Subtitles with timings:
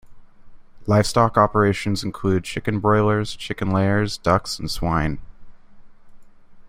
[0.87, 5.19] Livestock operations include chicken broilers, chicken layers, ducks, and swine.